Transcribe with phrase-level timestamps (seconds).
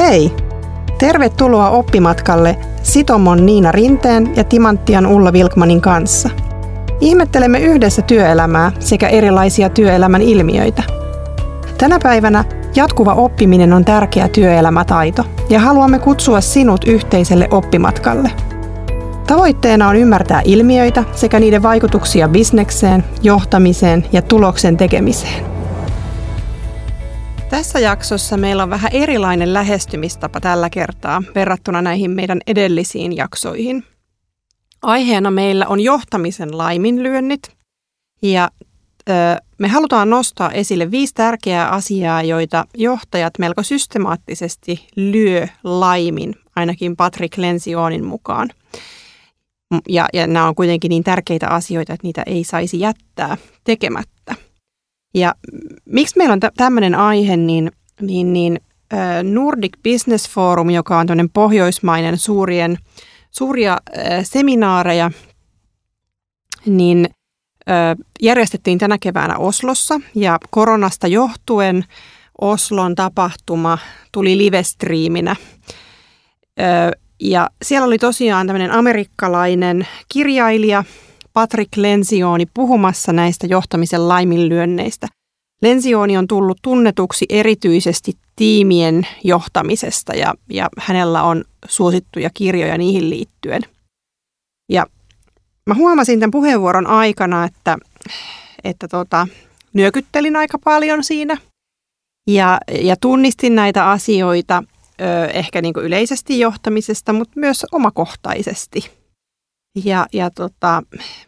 [0.00, 0.32] Hei!
[0.98, 6.30] Tervetuloa oppimatkalle Sitomon Niina Rinteen ja Timanttian Ulla Vilkmanin kanssa.
[7.00, 10.82] Ihmettelemme yhdessä työelämää sekä erilaisia työelämän ilmiöitä.
[11.78, 12.44] Tänä päivänä
[12.76, 18.30] jatkuva oppiminen on tärkeä työelämätaito ja haluamme kutsua sinut yhteiselle oppimatkalle.
[19.26, 25.59] Tavoitteena on ymmärtää ilmiöitä sekä niiden vaikutuksia bisnekseen, johtamiseen ja tuloksen tekemiseen.
[27.50, 33.84] Tässä jaksossa meillä on vähän erilainen lähestymistapa tällä kertaa verrattuna näihin meidän edellisiin jaksoihin.
[34.82, 37.56] Aiheena meillä on johtamisen laiminlyönnit
[38.22, 38.50] ja
[39.08, 39.12] ö,
[39.58, 47.38] me halutaan nostaa esille viisi tärkeää asiaa, joita johtajat melko systemaattisesti lyö laimin, ainakin Patrick
[47.38, 48.48] Lensionin mukaan.
[49.88, 54.49] Ja, ja nämä on kuitenkin niin tärkeitä asioita, että niitä ei saisi jättää tekemättä.
[55.14, 55.34] Ja
[55.84, 58.60] miksi meillä on tämmöinen aihe, niin, niin, niin
[59.22, 62.78] Nordic Business Forum, joka on tämmöinen pohjoismainen suurien,
[63.30, 63.78] suuria
[64.22, 65.10] seminaareja,
[66.66, 67.08] niin
[68.22, 71.84] järjestettiin tänä keväänä Oslossa ja koronasta johtuen
[72.40, 73.78] Oslon tapahtuma
[74.12, 75.36] tuli livestriiminä.
[77.20, 80.84] Ja siellä oli tosiaan tämmöinen amerikkalainen kirjailija
[81.32, 85.06] Patrick Lensioni puhumassa näistä johtamisen laiminlyönneistä.
[85.62, 93.62] Lensioni on tullut tunnetuksi erityisesti tiimien johtamisesta ja, ja hänellä on suosittuja kirjoja niihin liittyen.
[94.68, 94.86] Ja
[95.66, 97.78] mä huomasin tämän puheenvuoron aikana, että,
[98.64, 99.28] että tota,
[99.72, 101.36] nyökyttelin aika paljon siinä
[102.26, 104.62] ja, ja tunnistin näitä asioita
[105.00, 108.90] ö, ehkä niin kuin yleisesti johtamisesta, mutta myös omakohtaisesti–
[109.84, 110.82] ja, ja tota,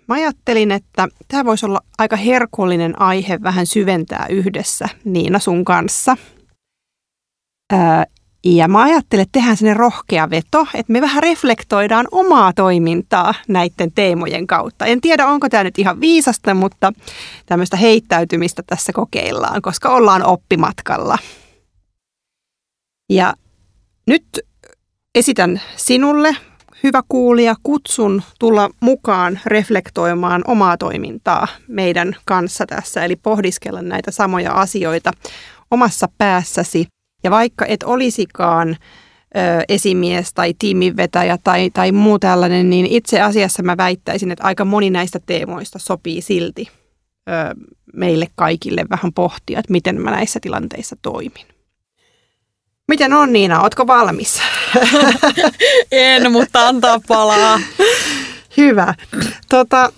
[0.08, 6.16] mä ajattelin, että tämä voisi olla aika herkullinen aihe vähän syventää yhdessä Niina sun kanssa.
[7.72, 8.06] Ää,
[8.44, 13.92] ja mä ajattelin, että tehdään sinne rohkea veto, että me vähän reflektoidaan omaa toimintaa näiden
[13.92, 14.86] teemojen kautta.
[14.86, 16.92] En tiedä, onko tämä nyt ihan viisasta, mutta
[17.46, 21.18] tämmöistä heittäytymistä tässä kokeillaan, koska ollaan oppimatkalla.
[23.10, 23.34] Ja
[24.06, 24.24] nyt
[25.14, 26.36] esitän sinulle
[26.82, 34.52] hyvä kuulija, kutsun tulla mukaan reflektoimaan omaa toimintaa meidän kanssa tässä, eli pohdiskella näitä samoja
[34.52, 35.10] asioita
[35.70, 36.86] omassa päässäsi.
[37.24, 38.78] Ja vaikka et olisikaan ö,
[39.68, 44.90] esimies tai tiiminvetäjä tai, tai muu tällainen, niin itse asiassa mä väittäisin, että aika moni
[44.90, 46.68] näistä teemoista sopii silti
[47.28, 47.32] ö,
[47.94, 51.51] meille kaikille vähän pohtia, että miten mä näissä tilanteissa toimin.
[52.88, 54.42] Miten on Niina, ootko valmis?
[55.92, 57.60] en, mutta antaa palaa.
[58.56, 58.94] Hyvä.
[59.48, 59.92] Tota,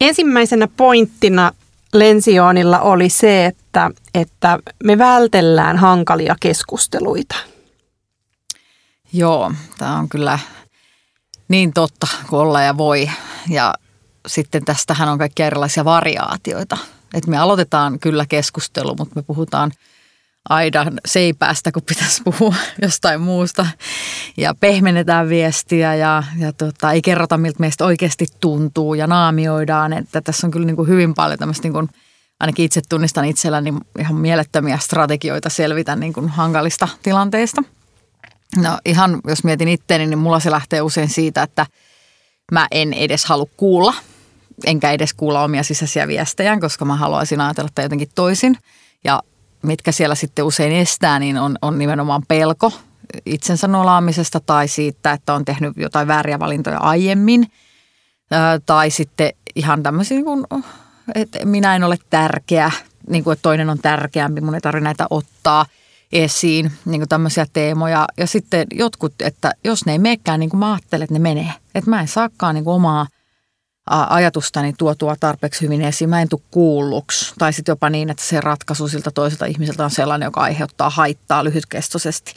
[0.00, 1.52] ensimmäisenä pointtina
[1.92, 7.36] Lensioonilla oli se, että, että me vältellään hankalia keskusteluita.
[9.12, 10.38] Joo, tämä on kyllä
[11.48, 13.10] niin totta kuin olla ja voi.
[13.48, 13.74] Ja
[14.26, 16.78] sitten tästähän on kaikkia erilaisia variaatioita.
[17.14, 19.72] Et me aloitetaan kyllä keskustelu, mutta me puhutaan–
[20.48, 23.66] aidan seipäästä, kun pitäisi puhua jostain muusta.
[24.36, 29.92] Ja pehmennetään viestiä ja, ja tota, ei kerrota, miltä meistä oikeasti tuntuu ja naamioidaan.
[29.92, 31.88] Että tässä on kyllä niin kuin hyvin paljon tämmöistä, niin kuin,
[32.40, 37.62] ainakin itse tunnistan itselläni ihan mielettömiä strategioita selvitä niin kuin hankalista tilanteista.
[38.56, 41.66] No ihan, jos mietin itteeni, niin mulla se lähtee usein siitä, että
[42.52, 43.94] mä en edes halua kuulla,
[44.66, 48.58] enkä edes kuulla omia sisäisiä viestejä, koska mä haluaisin ajatella että jotenkin toisin.
[49.04, 49.22] Ja
[49.62, 52.72] mitkä siellä sitten usein estää, niin on, on nimenomaan pelko
[53.26, 57.46] itsensä nolaamisesta tai siitä, että on tehnyt jotain vääriä valintoja aiemmin.
[58.66, 60.44] Tai sitten ihan tämmöisiä, niin kuin,
[61.14, 62.70] että minä en ole tärkeä,
[63.10, 65.66] niin kuin, että toinen on tärkeämpi, mun ei tarvitse näitä ottaa
[66.12, 68.06] esiin, niin kuin tämmöisiä teemoja.
[68.18, 71.52] Ja sitten jotkut, että jos ne ei menekään niin kuin mä ajattelen, että ne menee.
[71.74, 73.06] Että mä en saakaan niin kuin omaa–
[73.86, 76.10] ajatustani tuotua tarpeeksi hyvin esiin.
[76.10, 77.34] Mä en tule kuulluksi.
[77.38, 81.44] Tai sitten jopa niin, että se ratkaisu siltä toiselta ihmiseltä on sellainen, joka aiheuttaa haittaa
[81.44, 82.32] lyhytkestoisesti.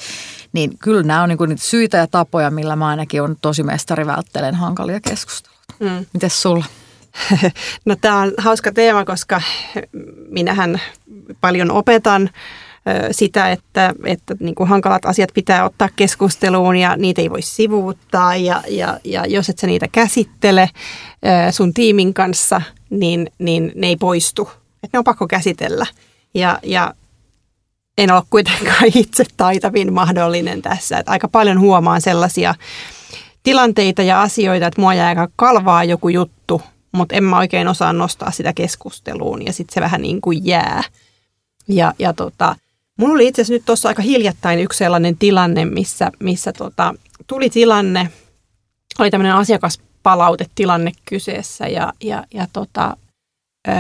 [0.54, 4.06] Niin kyllä nämä on niinku niitä syitä ja tapoja, millä mä ainakin on tosi mestari
[4.06, 5.74] välttelen hankalia keskusteluita.
[5.80, 6.06] Mm.
[6.14, 6.66] Mites sulla?
[7.86, 9.42] No tämä on hauska teema, koska
[10.30, 10.82] minähän
[11.42, 12.30] paljon opetan
[13.12, 18.36] sitä, että, että niin kuin hankalat asiat pitää ottaa keskusteluun ja niitä ei voi sivuuttaa
[18.36, 20.70] ja, ja, ja jos et sä niitä käsittele
[21.52, 24.50] sun tiimin kanssa, niin, niin ne ei poistu.
[24.84, 25.86] Että ne on pakko käsitellä.
[26.34, 26.94] Ja, ja
[27.98, 30.98] en ole kuitenkaan itse taitavin mahdollinen tässä.
[30.98, 32.56] Että aika paljon huomaan sellaisia
[33.44, 36.62] tilanteita ja asioita, että mua jää aika kalvaa joku juttu,
[36.92, 40.84] mutta en mä oikein osaa nostaa sitä keskusteluun ja sitten se vähän niin kuin jää.
[41.68, 42.56] Ja, ja tota,
[43.00, 46.96] Mulla oli itse asiassa nyt tuossa aika hiljattain yksi sellainen tilanne, missä, missä tota,
[47.28, 48.10] tuli tilanne,
[49.00, 52.98] oli tämmöinen asiakaspalautetilanne kyseessä ja, ja, ja tota,
[53.68, 53.76] öö,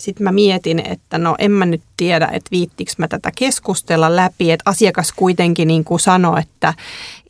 [0.00, 4.50] sitten mä mietin, että no en mä nyt tiedä, että viittikö mä tätä keskustella läpi,
[4.50, 6.74] että asiakas kuitenkin niin kuin sanoi, että,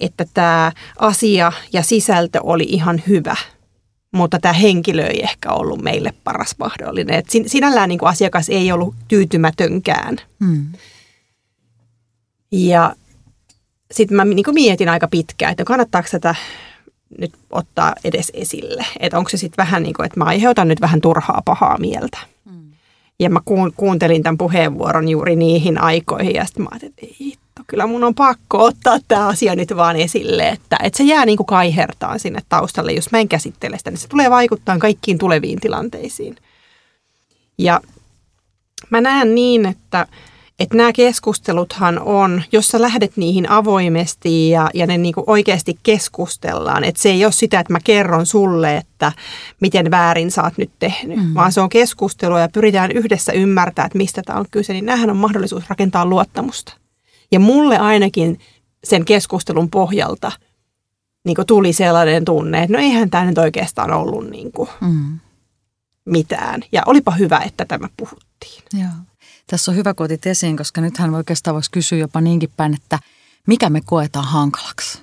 [0.01, 3.37] että tämä asia ja sisältö oli ihan hyvä,
[4.13, 7.17] mutta tämä henkilö ei ehkä ollut meille paras mahdollinen.
[7.17, 10.17] Et sinällään niin kuin asiakas ei ollut tyytymätönkään.
[10.45, 10.67] Hmm.
[12.53, 12.95] Ja
[13.91, 16.35] sitten mä niin kuin mietin aika pitkään, että kannattaako tätä
[17.19, 18.87] nyt ottaa edes esille.
[19.01, 22.19] Että onko se sitten vähän niin kuin, että mä aiheutan nyt vähän turhaa pahaa mieltä.
[23.21, 23.41] Ja mä
[23.77, 27.07] kuuntelin tämän puheenvuoron juuri niihin aikoihin ja sitten mä ajattelin, että
[27.71, 31.37] kyllä mun on pakko ottaa tämä asia nyt vaan esille, että, että se jää niin
[31.37, 32.93] kuin kaihertaan sinne taustalle.
[32.93, 36.37] Jos mä en käsittele sitä, niin se tulee vaikuttaa kaikkiin tuleviin tilanteisiin.
[37.59, 37.81] Ja
[38.91, 40.07] mä näen niin, että
[40.61, 46.85] että nämä keskusteluthan on, jos sä lähdet niihin avoimesti ja, ja ne niinku oikeasti keskustellaan,
[46.85, 49.13] että se ei ole sitä, että mä kerron sulle, että
[49.61, 51.35] miten väärin sä oot nyt tehnyt, mm.
[51.35, 55.11] vaan se on keskustelua ja pyritään yhdessä ymmärtää, että mistä tämä on kyse, niin nämähän
[55.11, 56.80] on mahdollisuus rakentaa luottamusta.
[57.33, 58.41] Ja mulle ainakin
[58.85, 60.33] sen keskustelun pohjalta
[61.25, 65.19] niin tuli sellainen tunne, että no eihän tämä nyt oikeastaan ollut niin kuin mm.
[66.05, 66.63] mitään.
[66.73, 68.63] Ja olipa hyvä, että tämä puhuttiin.
[68.73, 68.91] Joo.
[69.47, 72.99] Tässä on hyvä, kun otit esiin, koska nythän oikeastaan voisi kysyä jopa niinkin päin, että
[73.47, 75.03] mikä me koetaan hankalaksi?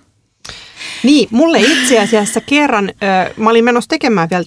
[1.03, 4.43] Niin, mulle itse asiassa kerran, ö, mä olin menossa tekemään vielä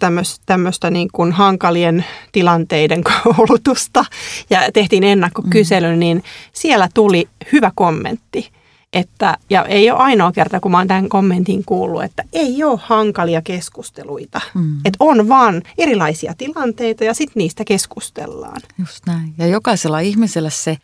[0.47, 4.05] tämmöistä, niin kuin hankalien tilanteiden koulutusta
[4.51, 5.99] ja tehtiin ennakkokysely, mm.
[5.99, 8.51] niin siellä tuli hyvä kommentti
[8.93, 12.81] että, ja ei ole ainoa kerta, kun mä oon tämän kommentin kuullut, että ei ole
[12.83, 14.41] hankalia keskusteluita.
[14.55, 14.79] Mm.
[14.85, 18.61] Että on vaan erilaisia tilanteita ja sitten niistä keskustellaan.
[18.79, 19.35] Just näin.
[19.39, 20.77] Ja jokaisella ihmisellä se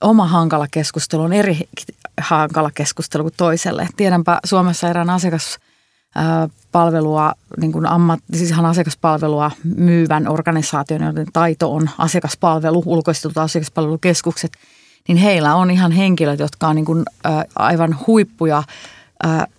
[0.00, 1.58] oma hankala keskustelu on eri
[2.20, 3.88] hankala keskustelu kuin toiselle.
[3.96, 5.58] Tiedänpä Suomessa erään asiakas
[6.72, 14.52] palvelua, niin kuin ammat, siis ihan asiakaspalvelua myyvän organisaation, joiden taito on asiakaspalvelu, ulkoistetut asiakaspalvelukeskukset–
[15.08, 17.04] niin heillä on ihan henkilöt, jotka on niin kuin,
[17.56, 18.62] aivan huippuja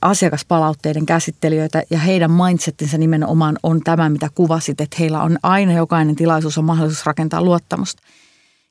[0.01, 6.15] asiakaspalautteiden käsittelijöitä ja heidän mindsettinsä nimenomaan on tämä, mitä kuvasit, että heillä on aina jokainen
[6.15, 8.01] tilaisuus on mahdollisuus rakentaa luottamusta.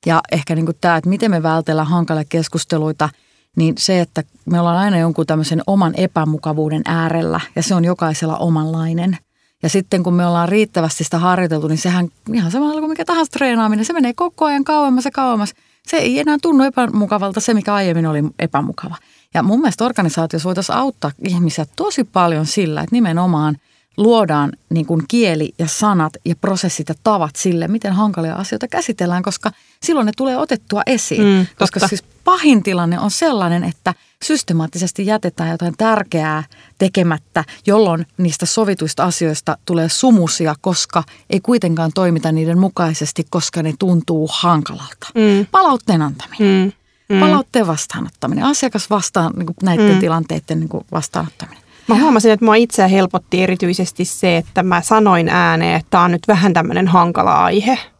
[0.06, 3.08] Ja ehkä niin kuin tämä, että miten me vältellään hankalia keskusteluita,
[3.56, 8.38] niin se, että me ollaan aina jonkun tämmöisen oman epämukavuuden äärellä ja se on jokaisella
[8.38, 9.18] omanlainen.
[9.62, 13.32] Ja sitten kun me ollaan riittävästi sitä harjoiteltu, niin sehän ihan samalla kuin mikä tahansa
[13.32, 15.54] treenaaminen, se menee koko ajan kauemmas ja kauemmas–
[15.86, 18.96] se ei enää tunnu epämukavalta se, mikä aiemmin oli epämukava.
[19.34, 23.56] Ja mun mielestä organisaatiossa voitaisiin auttaa ihmisiä tosi paljon sillä, että nimenomaan
[23.96, 29.22] luodaan niin kuin kieli ja sanat ja prosessit ja tavat sille, miten hankalia asioita käsitellään,
[29.22, 29.50] koska
[29.82, 31.22] silloin ne tulee otettua esiin.
[31.22, 33.94] Mm, koska siis pahin tilanne on sellainen, että
[34.24, 36.44] systemaattisesti jätetään jotain tärkeää
[36.78, 43.74] tekemättä, jolloin niistä sovituista asioista tulee sumusia, koska ei kuitenkaan toimita niiden mukaisesti, koska ne
[43.78, 45.08] tuntuu hankalalta.
[45.14, 45.46] Mm.
[45.50, 46.64] Palautteen antaminen.
[46.64, 46.72] Mm.
[47.08, 47.20] Mm.
[47.20, 50.00] Palautteen vastaanottaminen, asiakas vastaan niin näiden mm.
[50.00, 51.63] tilanteiden niin kuin vastaanottaminen.
[51.88, 56.10] Mä huomasin, että mua itseä helpotti erityisesti se, että mä sanoin ääneen, että tämä on
[56.10, 57.78] nyt vähän tämmöinen hankala aihe–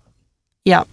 [0.66, 0.86] ja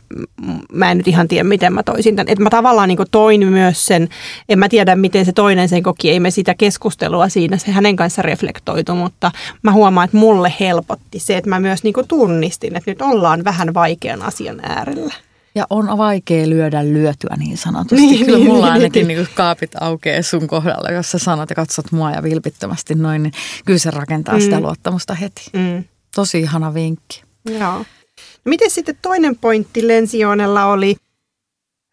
[0.73, 2.31] mä en nyt ihan tiedä, miten mä toisin tämän.
[2.31, 4.09] Että mä tavallaan niin toin myös sen,
[4.49, 7.95] en mä tiedä, miten se toinen sen koki, ei me sitä keskustelua siinä, se hänen
[7.95, 9.31] kanssa reflektoitu, mutta
[9.63, 13.73] mä huomaan, että mulle helpotti se, että mä myös niin tunnistin, että nyt ollaan vähän
[13.73, 15.13] vaikean asian äärellä.
[15.55, 18.05] Ja on vaikea lyödä lyötyä niin sanotusti.
[18.05, 21.49] Niin, Kyllä niin, mulla niin, ainakin niin, niin kaapit aukeaa sun kohdalla, jos sä sanot
[21.49, 23.33] ja katsot mua ja vilpittömästi noin, niin
[23.65, 24.41] kyllä se rakentaa mm.
[24.41, 25.45] sitä luottamusta heti.
[25.53, 25.83] Mm.
[26.15, 27.23] Tosi ihana vinkki.
[27.49, 27.77] Joo.
[28.45, 30.95] No miten sitten toinen pointti Lensioonella oli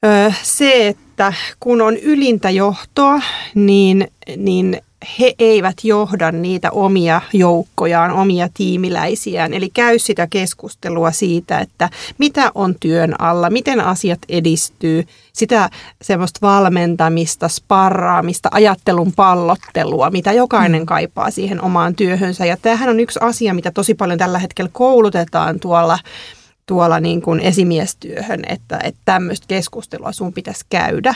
[0.06, 3.20] ö, se, että kun on ylintä johtoa,
[3.54, 4.82] niin, niin
[5.20, 9.54] he eivät johda niitä omia joukkojaan, omia tiimiläisiään.
[9.54, 15.70] Eli käy sitä keskustelua siitä, että mitä on työn alla, miten asiat edistyy, sitä
[16.02, 20.86] semmoista valmentamista, sparraamista, ajattelun pallottelua, mitä jokainen mm.
[20.86, 22.44] kaipaa siihen omaan työhönsä.
[22.46, 25.98] Ja tämähän on yksi asia, mitä tosi paljon tällä hetkellä koulutetaan tuolla
[26.66, 31.14] tuolla niin kuin esimiestyöhön, että, että tämmöistä keskustelua sun pitäisi käydä.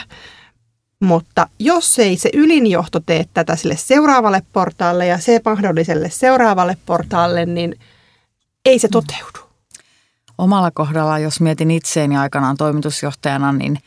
[1.03, 7.45] Mutta jos ei se ylinjohto tee tätä sille seuraavalle portaalle ja se mahdolliselle seuraavalle portaalle,
[7.45, 7.79] niin
[8.65, 9.39] ei se toteudu.
[10.37, 13.77] Omalla kohdalla, jos mietin itseeni aikanaan toimitusjohtajana, niin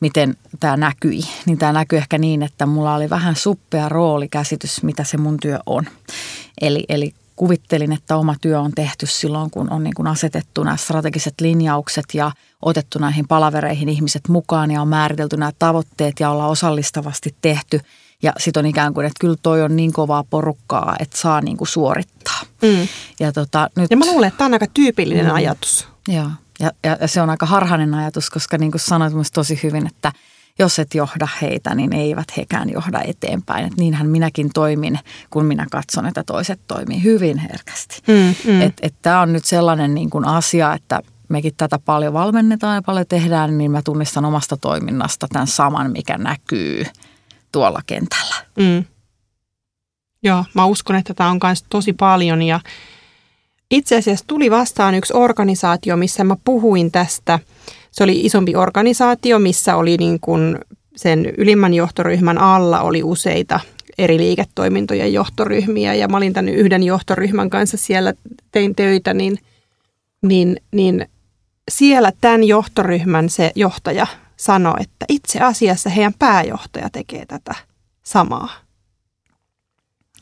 [0.00, 5.04] miten tämä näkyi, niin tämä näkyy ehkä niin, että mulla oli vähän suppea roolikäsitys, mitä
[5.04, 5.84] se mun työ on.
[6.60, 10.76] Eli, eli kuvittelin, että oma työ on tehty silloin, kun on niin kuin asetettu nämä
[10.76, 12.30] strategiset linjaukset ja
[12.62, 17.80] otettu näihin palavereihin ihmiset mukaan ja on määritelty nämä tavoitteet ja ollaan osallistavasti tehty.
[18.22, 21.56] Ja sitten on ikään kuin, että kyllä toi on niin kovaa porukkaa, että saa niin
[21.56, 22.40] kuin suorittaa.
[22.62, 22.88] Mm.
[23.20, 25.34] Ja, tota, nyt, Ja mä luulen, että tämä on aika tyypillinen Mm.
[25.34, 25.88] ajatus.
[26.08, 29.60] Joo, ja, ja, ja se on aika harhainen ajatus, koska niin kuin sanoit myös tosi
[29.62, 30.12] hyvin, että
[30.58, 33.66] jos et johda heitä, niin eivät hekään johda eteenpäin.
[33.66, 34.98] Et niinhän minäkin toimin,
[35.30, 38.02] kun minä katson, että toiset toimii hyvin herkästi.
[38.08, 38.60] Mm, mm.
[38.60, 42.82] Että et tämä on nyt sellainen niin kuin asia, että mekin tätä paljon valmennetaan ja
[42.82, 46.84] paljon tehdään, niin mä tunnistan omasta toiminnasta tämän saman, mikä näkyy
[47.52, 48.34] tuolla kentällä.
[48.58, 48.84] Mm.
[50.22, 52.60] Joo, mä uskon, että tämä on myös tosi paljon ja
[53.72, 57.38] itse asiassa tuli vastaan yksi organisaatio, missä mä puhuin tästä.
[57.90, 60.58] Se oli isompi organisaatio, missä oli niin kuin
[60.96, 63.60] sen ylimmän johtoryhmän alla oli useita
[63.98, 68.14] eri liiketoimintojen johtoryhmiä ja mä olin tämän yhden johtoryhmän kanssa siellä
[68.52, 69.38] tein töitä, niin,
[70.22, 71.06] niin, niin
[71.70, 77.54] siellä tämän johtoryhmän se johtaja sanoi, että itse asiassa heidän pääjohtaja tekee tätä
[78.02, 78.61] samaa.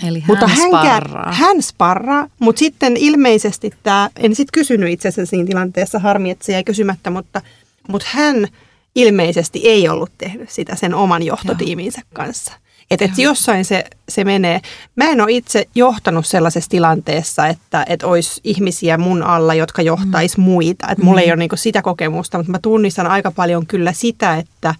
[0.09, 1.33] Eli Mutta hän hän, sparraa.
[1.33, 6.45] hän sparraa, mutta sitten ilmeisesti tämä, en sitten kysynyt itse asiassa siinä tilanteessa, harmi, että
[6.45, 7.42] se jäi kysymättä, mutta,
[7.88, 8.49] mutta hän
[8.95, 12.52] ilmeisesti ei ollut tehnyt sitä sen oman johtotiiminsä kanssa.
[12.90, 14.61] Että et jossain se, se menee.
[14.97, 20.37] Mä en ole itse johtanut sellaisessa tilanteessa, että et olisi ihmisiä mun alla, jotka johtais
[20.37, 20.45] mm.
[20.45, 20.88] muita.
[20.88, 24.75] Että mulla ei ole niinku sitä kokemusta, mutta mä tunnistan aika paljon kyllä sitä, että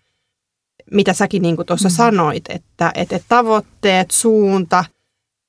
[0.90, 1.94] mitä säkin niinku tuossa mm.
[1.94, 4.84] sanoit, että et, et tavoitteet, suunta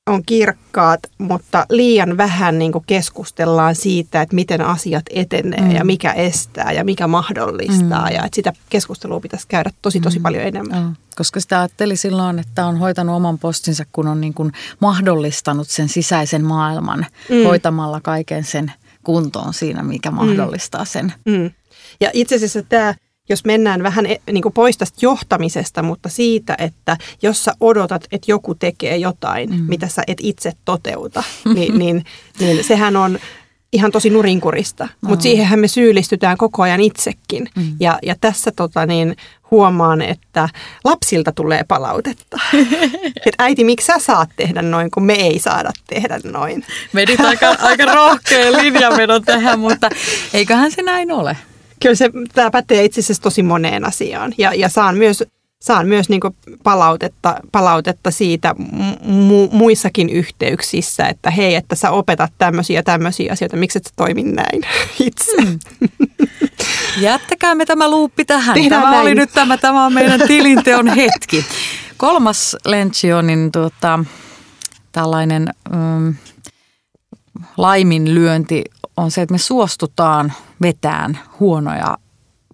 [0.09, 5.71] on kirkkaat, mutta liian vähän niinku keskustellaan siitä, että miten asiat etenee mm.
[5.71, 8.09] ja mikä estää ja mikä mahdollistaa.
[8.09, 8.15] Mm.
[8.15, 10.23] Ja että sitä keskustelua pitäisi käydä tosi tosi mm.
[10.23, 10.81] paljon enemmän.
[10.81, 15.69] Joo, koska sitä ajatteli silloin, että on hoitanut oman postinsa, kun on niin kuin mahdollistanut
[15.69, 17.43] sen sisäisen maailman mm.
[17.43, 18.71] hoitamalla kaiken sen
[19.03, 21.13] kuntoon siinä, mikä mahdollistaa sen.
[21.25, 21.51] Mm.
[21.99, 22.95] Ja itse asiassa tämä,
[23.29, 28.03] jos mennään vähän e- niin kuin pois tästä johtamisesta, mutta siitä, että jos sä odotat,
[28.11, 29.65] että joku tekee jotain, mm.
[29.67, 31.23] mitä sä et itse toteuta,
[31.55, 32.03] niin, niin,
[32.39, 33.19] niin sehän on
[33.73, 34.83] ihan tosi nurinkurista.
[34.83, 35.09] No.
[35.09, 37.49] Mutta siihenhän me syyllistytään koko ajan itsekin.
[37.55, 37.75] Mm.
[37.79, 39.15] Ja, ja tässä tota, niin,
[39.51, 40.49] huomaan, että
[40.83, 42.39] lapsilta tulee palautetta.
[43.25, 46.65] että äiti, miksi sä saat tehdä noin, kun me ei saada tehdä noin?
[46.95, 49.89] Vedit aika, aika rohkea linjanvedo tähän, mutta
[50.33, 51.37] eiköhän se näin ole.
[51.81, 54.33] Kyllä se, tämä pätee itse asiassa tosi moneen asiaan.
[54.37, 55.23] Ja, ja saan myös,
[55.61, 56.21] saan myös niin
[56.63, 58.55] palautetta, palautetta siitä
[59.01, 64.23] mu, muissakin yhteyksissä, että hei, että sä opetat tämmöisiä tämmöisiä asioita, miksi et sä toimi
[64.23, 64.61] näin
[65.07, 65.41] itse.
[65.41, 65.59] Mm.
[66.97, 68.53] Jättäkäämme tämä luuppi tähän.
[68.53, 69.01] Tehdään tämä näin.
[69.01, 71.45] oli nyt tämä, tämä on meidän tilinteon hetki.
[71.97, 73.99] Kolmas Lencionin tuota,
[74.91, 76.15] tällainen mm,
[77.57, 78.63] laiminlyönti
[78.97, 81.97] on se, että me suostutaan vetään huonoja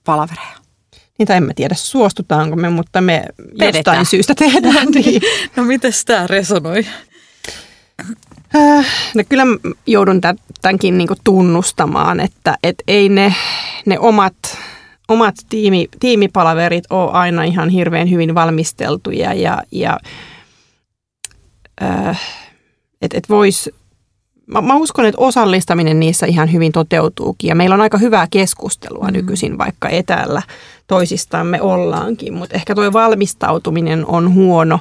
[0.04, 0.58] palavereja.
[1.20, 3.26] Niitä en mä tiedä, suostutaanko me, mutta me
[3.60, 3.76] Vedetään.
[3.76, 5.22] jostain syystä tehdään niin.
[5.56, 6.86] No miten tämä resonoi?
[8.56, 9.44] Äh, No kyllä
[9.88, 13.34] joudun tä- tämänkin niinku tunnustamaan, että et ei ne,
[13.86, 14.36] ne omat,
[15.08, 20.00] omat tiimi, tiimipalaverit ole aina ihan hirveän hyvin valmisteltuja ja, ja
[21.84, 22.22] äh,
[23.02, 23.70] että et vois,
[24.48, 29.08] mä, mä uskon, että osallistaminen niissä ihan hyvin toteutuukin ja meillä on aika hyvää keskustelua
[29.08, 29.14] mm.
[29.14, 30.42] nykyisin, vaikka etäällä
[30.88, 34.80] toisistamme ollaankin, mutta ehkä tuo valmistautuminen on huono,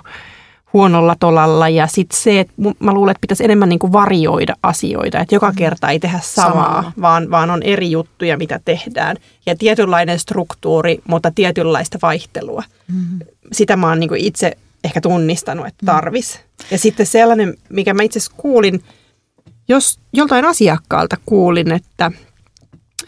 [0.72, 5.18] huonolla tolalla ja sitten se, että mä luulen, että pitäisi enemmän niin kuin varjoida asioita,
[5.18, 10.18] että joka kerta ei tehdä samaa, vaan, vaan on eri juttuja, mitä tehdään ja tietynlainen
[10.18, 12.62] struktuuri, mutta tietynlaista vaihtelua.
[12.92, 13.18] Mm-hmm.
[13.52, 14.52] Sitä mä oon niin kuin itse
[14.84, 16.40] ehkä tunnistanut, että tarvis.
[16.70, 18.82] Ja sitten sellainen, mikä mä itse kuulin,
[19.68, 22.12] jos joltain asiakkaalta kuulin, että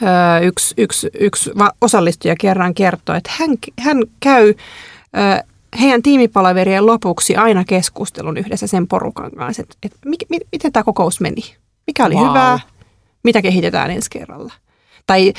[0.02, 0.06] ö,
[0.42, 1.50] yksi, yksi, yksi
[1.80, 3.50] osallistuja kerran kertoi, että hän,
[3.80, 5.44] hän käy ö,
[5.80, 10.84] heidän tiimipalaverien lopuksi aina keskustelun yhdessä sen porukan kanssa, että, että mi, mi, miten tämä
[10.84, 11.42] kokous meni,
[11.86, 12.28] mikä oli Vau.
[12.28, 12.58] hyvää,
[13.24, 14.52] mitä kehitetään ensi kerralla.
[15.06, 15.32] Tai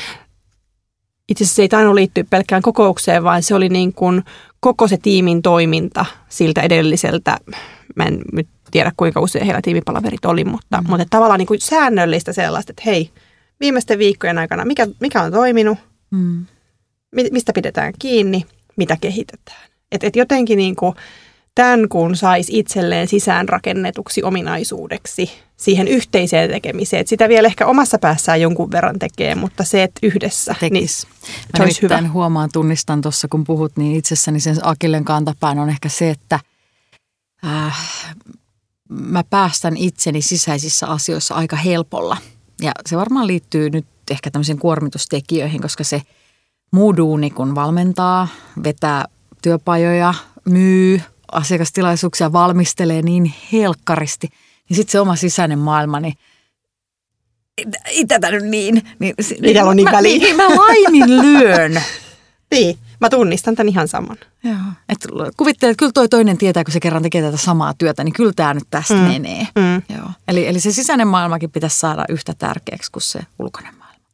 [1.30, 4.24] itse asiassa se ei tainnut liittyä pelkkään kokoukseen, vaan se oli niin kuin
[4.60, 7.38] koko se tiimin toiminta siltä edelliseltä,
[7.96, 10.90] mä en nyt tiedä kuinka usein heillä tiimipalaverit oli, mutta, mm.
[10.90, 13.10] mutta tavallaan niin kuin säännöllistä sellaista, että hei,
[13.60, 15.78] viimeisten viikkojen aikana, mikä, mikä on toiminut,
[16.12, 16.46] Mm.
[17.16, 18.46] mi- mistä pidetään kiinni,
[18.76, 19.70] mitä kehitetään.
[19.92, 20.96] Et, et jotenkin niin kuin
[21.56, 27.02] tämän kun saisi itselleen sisäänrakennetuksi ominaisuudeksi siihen yhteiseen tekemiseen.
[27.02, 31.08] Et sitä vielä ehkä omassa päässään jonkun verran tekee, mutta se, että yhdessä, niin se
[31.58, 32.02] Mä olisi hyvä.
[32.14, 36.40] huomaan, tunnistan tuossa kun puhut, niin itsessäni sen akillen kantapään on ehkä se, että
[37.48, 37.78] äh,
[38.90, 42.18] mä päästän itseni sisäisissä asioissa aika helpolla.
[42.62, 46.02] Ja se varmaan liittyy nyt ehkä tämmöisiin kuormitustekijöihin, koska se
[46.72, 48.28] muu duuni, kun valmentaa,
[48.64, 49.06] vetää
[49.42, 50.14] työpajoja,
[50.46, 54.28] myy, asiakastilaisuuksia valmistelee niin helkkaristi,
[54.70, 56.14] niin sitten se oma sisäinen maailma, niin
[57.86, 58.82] ei tätä nyt niin.
[59.00, 60.22] niin, niin on niin mä, väliin.
[60.22, 61.82] Niin, mä laimin lyön.
[62.52, 64.18] niin, mä tunnistan tämän ihan saman.
[64.44, 64.56] Joo.
[64.90, 64.98] Et
[65.38, 68.34] kuvittelet, että kyllä toi toinen tietää, kun se kerran tekee tätä samaa työtä, niin kyllä
[68.36, 69.00] tämä nyt tästä mm.
[69.00, 69.48] menee.
[69.56, 69.96] Mm.
[69.98, 70.12] Joo.
[70.28, 74.06] Eli, eli se sisäinen maailmakin pitäisi saada yhtä tärkeäksi kuin se ulkoinen maailma.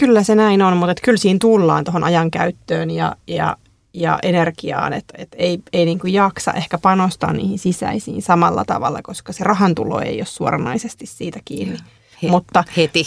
[0.00, 3.56] Kyllä se näin on, mutta kyllä siinä tullaan tuohon ajankäyttöön ja, ja
[3.94, 9.00] ja energiaan, että et ei, ei niin kuin jaksa ehkä panostaa niihin sisäisiin samalla tavalla,
[9.02, 11.78] koska se rahantulo ei ole suoranaisesti siitä kiinni.
[12.22, 13.04] He, Mutta, heti.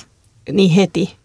[0.52, 1.16] Niin heti.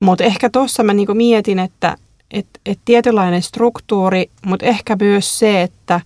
[0.00, 1.96] Mutta ehkä tuossa mä niin kuin mietin, että
[2.30, 6.00] et, et tietynlainen struktuuri, mutta ehkä myös se, että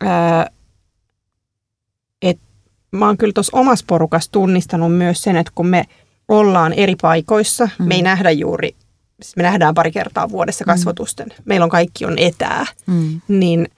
[0.00, 0.50] ää,
[2.22, 2.38] et
[2.90, 5.84] mä oon kyllä tuossa omassa porukassa tunnistanut myös sen, että kun me
[6.28, 7.88] ollaan eri paikoissa, mm.
[7.88, 8.74] me ei nähdä juuri
[9.22, 10.66] siis me nähdään pari kertaa vuodessa mm.
[10.66, 11.42] kasvotusten, mm.
[11.44, 13.20] meillä on kaikki on etää, mm.
[13.28, 13.68] niin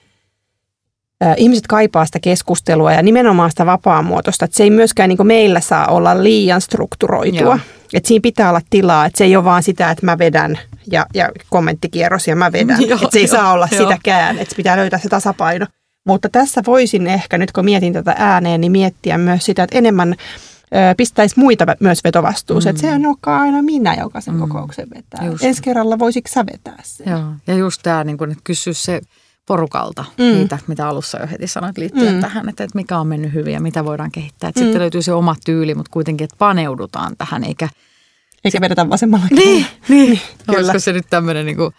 [1.37, 5.87] ihmiset kaipaa sitä keskustelua ja nimenomaan sitä vapaamuotoista, että se ei myöskään niin meillä saa
[5.87, 7.59] olla liian strukturoitua.
[7.93, 10.59] Että siinä pitää olla tilaa, että se ei ole vaan sitä, että mä vedän
[10.91, 12.83] ja, ja kommenttikierros ja mä vedän.
[12.83, 13.77] että se ei jo, saa olla jo.
[13.77, 15.65] sitäkään, että pitää löytää se tasapaino.
[16.07, 20.15] Mutta tässä voisin ehkä, nyt kun mietin tätä ääneen, niin miettiä myös sitä, että enemmän
[20.97, 22.75] pistäisi muita myös vetovastuuseen.
[22.75, 22.77] Mm.
[22.77, 24.39] Että se on olekaan aina minä, joka sen mm.
[24.39, 25.25] kokouksen vetää.
[25.25, 25.43] Just.
[25.43, 27.11] Ensi kerralla voisitko sä vetää sen?
[27.11, 27.23] Joo.
[27.47, 29.01] Ja just tämä, niin kun, että kysyä se
[29.45, 30.23] porukalta mm.
[30.23, 32.21] niitä, mitä alussa jo heti sanoit liittyen mm.
[32.21, 34.47] tähän, että, että mikä on mennyt hyvin ja mitä voidaan kehittää.
[34.47, 34.63] Että mm.
[34.63, 37.69] Sitten löytyy se oma tyyli, mutta kuitenkin, että paneudutaan tähän eikä...
[38.45, 40.19] Eikä vedetä vasemmalla Niin, niin.
[40.45, 40.59] Kyllä.
[40.59, 41.73] Olisiko se nyt tämmöinen niin kuin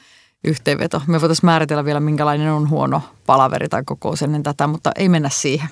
[0.44, 1.02] yhteenveto.
[1.06, 5.28] Me voitaisiin määritellä vielä, minkälainen on huono palaveri tai kokous ennen tätä, mutta ei mennä
[5.28, 5.68] siihen.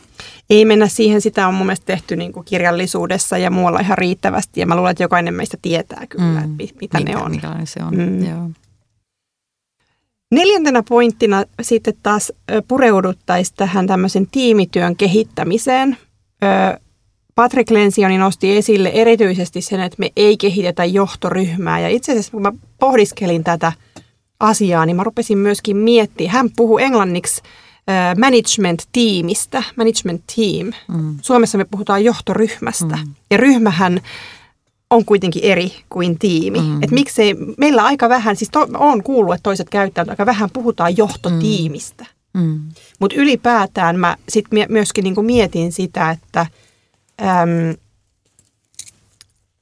[0.51, 1.21] Ei mennä siihen.
[1.21, 4.61] Sitä on mun mielestä tehty niin kuin kirjallisuudessa ja muualla ihan riittävästi.
[4.61, 6.55] Ja mä luulen, että jokainen meistä tietää kyllä, mm.
[6.59, 7.31] että mitä Minkä, ne on.
[7.31, 8.25] Minkälainen se on, mm.
[8.29, 8.51] Joo.
[10.35, 12.33] Neljäntenä pointtina sitten taas
[12.69, 15.97] pureuduttaisiin tähän tämmöisen tiimityön kehittämiseen.
[17.35, 21.81] Patrick Lensioni nosti esille erityisesti sen, että me ei kehitetä johtoryhmää.
[21.81, 23.73] Ja itse asiassa kun mä pohdiskelin tätä–
[24.41, 26.33] asiaa, niin mä rupesin myöskin miettimään.
[26.33, 27.43] Hän puhuu englanniksi
[28.19, 30.73] management-tiimistä, management team.
[30.89, 31.17] Mm.
[31.23, 32.97] Suomessa me puhutaan johtoryhmästä.
[32.97, 33.15] Mm.
[33.31, 34.01] Ja ryhmähän
[34.91, 36.61] on kuitenkin eri kuin tiimi.
[36.61, 36.83] Mm.
[36.83, 40.97] Et miksei, meillä aika vähän, siis to, on kuullut, että toiset käyttävät aika vähän, puhutaan
[40.97, 42.07] johtotiimistä.
[42.35, 42.41] Mm.
[42.43, 42.61] mm.
[43.01, 46.47] Mutta ylipäätään mä sit myöskin niinku mietin sitä, että
[47.23, 47.77] äm,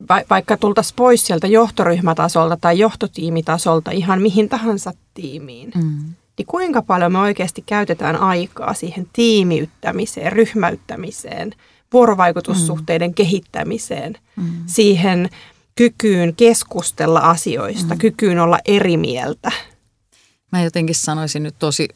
[0.08, 6.14] va, vaikka tultaisiin pois sieltä johtoryhmätasolta tai johtotiimitasolta ihan mihin tahansa tiimiin, mm.
[6.38, 11.54] niin kuinka paljon me oikeasti käytetään aikaa siihen tiimiyttämiseen, ryhmäyttämiseen,
[11.92, 13.14] vuorovaikutussuhteiden mm.
[13.14, 14.50] kehittämiseen, mm.
[14.66, 15.30] siihen
[15.74, 17.98] kykyyn keskustella asioista, mm.
[17.98, 19.52] kykyyn olla eri mieltä.
[20.52, 21.88] Mä jotenkin sanoisin nyt tosi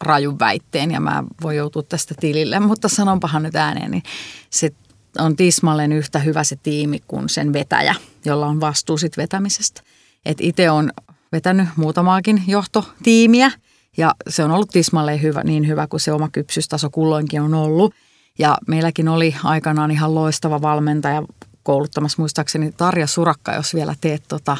[0.00, 4.02] rajun väitteen ja mä voin joutua tästä tilille, mutta sanonpahan nyt ääneen, niin
[4.50, 4.70] se
[5.18, 9.82] on tismalleen yhtä hyvä se tiimi kuin sen vetäjä, jolla on vastuu sit vetämisestä.
[10.24, 10.92] Et itse on
[11.32, 13.50] vetänyt muutamaakin johtotiimiä
[13.96, 17.94] ja se on ollut tismalleen hyvä, niin hyvä kuin se oma kypsystaso kulloinkin on ollut.
[18.38, 21.22] Ja meilläkin oli aikanaan ihan loistava valmentaja
[21.62, 24.56] kouluttamassa muistaakseni Tarja Surakka, jos vielä teet tota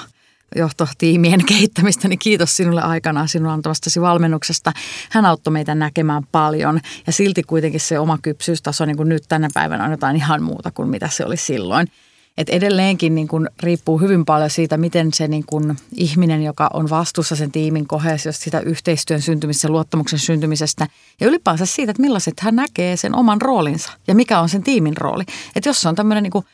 [0.57, 4.73] johtotiimien kehittämistä, niin kiitos sinulle aikanaan sinun antamastasi valmennuksesta.
[5.11, 9.49] Hän auttoi meitä näkemään paljon ja silti kuitenkin se oma kypsyystaso niin kuin nyt tänä
[9.55, 11.87] päivänä on jotain ihan muuta kuin mitä se oli silloin.
[12.39, 16.91] Et edelleenkin niin kuin riippuu hyvin paljon siitä, miten se niin kuin ihminen, joka on
[16.91, 20.87] vastuussa sen tiimin kohesiosta, sitä yhteistyön syntymisestä, luottamuksen syntymisestä
[21.21, 24.97] ja ylipäänsä siitä, että millaiset hän näkee sen oman roolinsa ja mikä on sen tiimin
[24.97, 25.25] rooli.
[25.57, 26.45] Että jos se on tämmöinen niin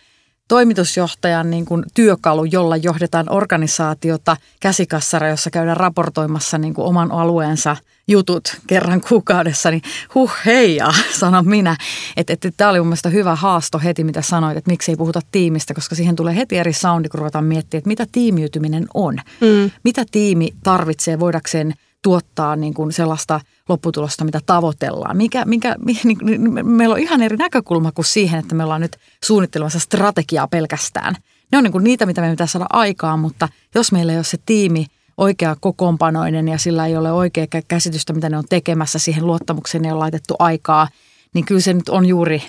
[0.49, 7.77] toimitusjohtajan niin kuin työkalu, jolla johdetaan organisaatiota käsikassara, jossa käydään raportoimassa niin kuin oman alueensa
[8.09, 9.83] jutut kerran kuukaudessa, niin
[10.15, 11.77] huh heija, sanon minä.
[12.17, 14.97] Että et, et, tämä oli mun mielestä hyvä haasto heti, mitä sanoit, että miksi ei
[14.97, 19.17] puhuta tiimistä, koska siihen tulee heti eri soundi, kun ruvetaan miettimään, että mitä tiimiytyminen on.
[19.41, 19.71] Mm.
[19.85, 25.17] Mitä tiimi tarvitsee voidakseen– tuottaa niin kuin sellaista lopputulosta, mitä tavoitellaan.
[25.17, 28.97] Mikä, mikä, niin, niin, meillä on ihan eri näkökulma kuin siihen, että me ollaan nyt
[29.25, 31.15] suunnittelemassa strategiaa pelkästään.
[31.53, 34.25] Ne on niin kuin niitä, mitä me pitää saada aikaan, mutta jos meillä ei ole
[34.25, 39.27] se tiimi oikea kokoonpanoinen ja sillä ei ole oikea käsitystä, mitä ne on tekemässä, siihen
[39.27, 40.89] luottamukseen ei ole laitettu aikaa,
[41.35, 42.43] niin kyllä se nyt on juuri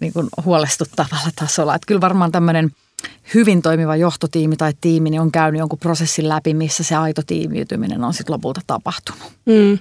[0.00, 1.74] niin kuin huolestuttavalla tasolla.
[1.74, 2.70] Että kyllä varmaan tämmöinen–
[3.34, 8.04] hyvin toimiva johtotiimi tai tiimi niin on käynyt jonkun prosessin läpi, missä se aito tiimiytyminen
[8.04, 9.32] on sitten lopulta tapahtunut.
[9.46, 9.78] Mm.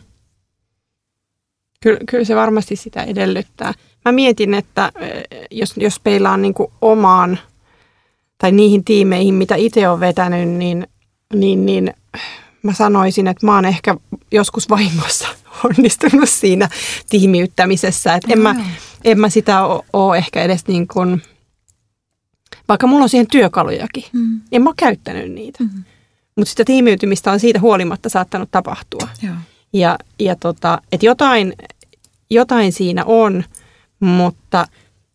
[1.84, 3.73] Kyllä, kyllä se varmasti sitä edellyttää.
[4.05, 4.91] Mä mietin, että
[5.51, 7.39] jos, jos peilaan niin omaan
[8.38, 10.88] tai niihin tiimeihin, mitä itse olen vetänyt, niin,
[11.34, 11.93] niin, niin
[12.63, 13.95] mä sanoisin, että mä oon ehkä
[14.31, 15.27] joskus vahingossa
[15.63, 16.69] onnistunut siinä
[17.10, 18.15] tiimiyttämisessä.
[18.15, 18.55] Että en, mä,
[19.03, 19.62] en mä sitä
[19.93, 21.21] ole ehkä edes niin kuin,
[22.71, 24.03] vaikka mulla on siihen työkalujakin.
[24.13, 24.41] Mm.
[24.51, 25.63] En mä ole käyttänyt niitä.
[25.63, 25.84] Mm.
[26.36, 29.07] Mutta sitä tiimiytymistä on siitä huolimatta saattanut tapahtua.
[29.21, 29.36] Joo.
[29.73, 31.53] Ja, ja tota, että jotain,
[32.29, 33.43] jotain siinä on,
[33.99, 34.67] mutta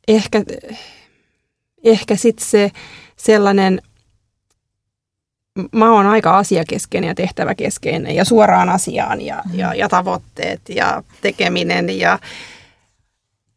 [0.08, 0.42] ehkä,
[1.84, 2.70] ehkä sitten se
[3.16, 3.82] sellainen,
[5.72, 9.58] mä oon aika asiakeskeinen ja tehtäväkeskeinen ja suoraan asiaan ja, mm.
[9.58, 12.18] ja, ja tavoitteet ja tekeminen ja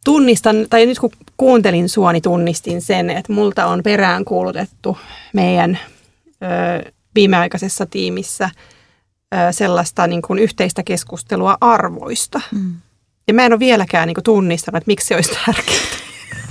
[0.10, 4.98] tunnistan, tai nyt kun kuuntelin sua, niin tunnistin sen, että multa on perään kuulutettu
[5.34, 5.80] meidän
[6.43, 8.50] ö, viimeaikaisessa tiimissä
[9.34, 12.41] ö, sellaista niin kuin yhteistä keskustelua arvoista.
[12.52, 12.74] Mm.
[13.28, 15.80] Ja mä en ole vieläkään niin kuin tunnistanut, että miksi se olisi tärkeää.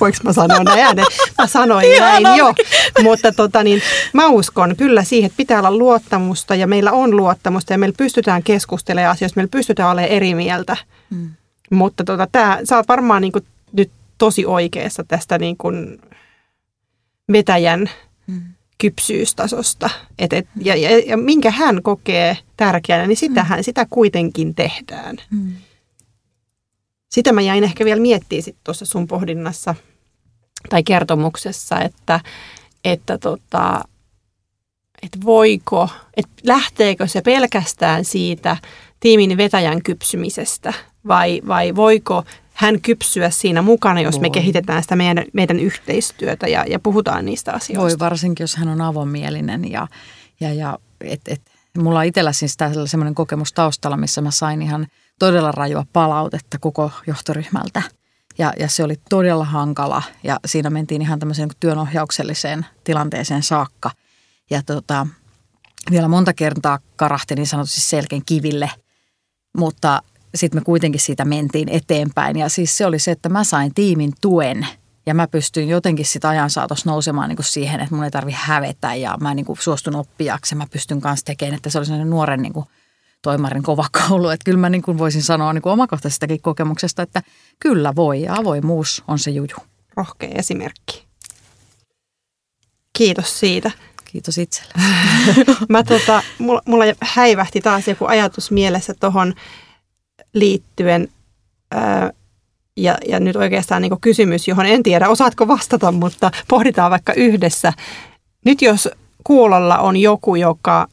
[0.00, 1.06] Voinko mä sanoa näin ääneen?
[1.38, 2.54] Mä sanoin näin jo.
[3.02, 7.72] Mutta tota, niin, mä uskon kyllä siihen, että pitää olla luottamusta ja meillä on luottamusta
[7.72, 10.76] ja meillä pystytään keskustelemaan asioista, meillä pystytään olemaan eri mieltä.
[11.10, 11.30] Mm.
[11.70, 16.00] Mutta tota, tää, sä oot varmaan niin kuin, nyt tosi oikeassa tästä niin kuin,
[17.32, 17.90] vetäjän
[18.26, 18.42] mm.
[18.78, 19.90] kypsyystasosta.
[20.18, 23.62] Et, et, ja, ja, ja minkä hän kokee tärkeänä, niin sitähän, mm.
[23.62, 25.16] sitä kuitenkin tehdään.
[25.30, 25.52] Mm.
[27.08, 29.74] Sitä mä jäin ehkä vielä miettimään tuossa sun pohdinnassa
[30.68, 32.20] tai kertomuksessa, että,
[32.84, 33.84] että, tota,
[35.02, 38.56] että voiko, että lähteekö se pelkästään siitä
[39.00, 40.74] tiimin vetäjän kypsymisestä
[41.08, 44.20] vai, vai voiko hän kypsyä siinä mukana, jos Voi.
[44.20, 47.98] me kehitetään sitä meidän, meidän yhteistyötä ja, ja puhutaan niistä asioista.
[47.98, 49.88] Voi varsinkin, jos hän on avomielinen ja,
[50.40, 51.40] ja, ja et, et,
[51.78, 54.86] mulla on itsellä siis semmoinen kokemus taustalla, missä mä sain ihan
[55.18, 57.82] todella rajua palautetta koko johtoryhmältä.
[58.38, 63.90] Ja, ja se oli todella hankala ja siinä mentiin ihan tämmöiseen työnohjaukselliseen tilanteeseen saakka.
[64.50, 65.06] Ja tota,
[65.90, 68.70] vielä monta kertaa karahti niin sanotusti selkeän kiville,
[69.56, 70.02] mutta
[70.34, 72.36] sitten me kuitenkin siitä mentiin eteenpäin.
[72.36, 74.66] Ja siis se oli se, että mä sain tiimin tuen
[75.06, 78.32] ja mä pystyin jotenkin sitä ajan saatossa nousemaan niin kuin siihen, että mun ei tarvi
[78.34, 81.86] hävetä ja mä niin kuin suostun oppijaksi ja mä pystyn kanssa tekemään, että se oli
[81.86, 82.66] sellainen nuoren niin kuin
[83.22, 84.28] toimarin kova koulu.
[84.28, 87.22] Että kyllä mä niin kuin voisin sanoa niin kuin omakohtaisestakin kokemuksesta, että
[87.60, 89.56] kyllä voi ja avoimuus on se juju.
[89.96, 91.06] Rohkea esimerkki.
[92.92, 93.70] Kiitos siitä.
[94.04, 94.72] Kiitos itselle.
[95.68, 99.34] mä tota, mulla, mulla häivähti taas joku ajatus mielessä tuohon
[100.38, 101.08] liittyen.
[101.70, 102.10] Ää,
[102.76, 107.72] ja, ja nyt oikeastaan niin kysymys, johon en tiedä, osaatko vastata, mutta pohditaan vaikka yhdessä.
[108.44, 108.88] Nyt jos
[109.24, 110.88] kuulolla on joku, joka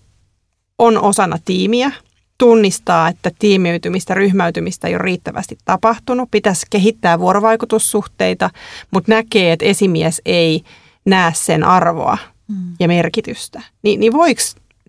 [0.79, 1.91] on osana tiimiä,
[2.37, 8.49] tunnistaa, että tiimiytymistä, ryhmäytymistä ei ole riittävästi tapahtunut, pitäisi kehittää vuorovaikutussuhteita,
[8.91, 10.63] mutta näkee, että esimies ei
[11.05, 12.55] näe sen arvoa mm.
[12.79, 14.41] ja merkitystä, niin, niin voiko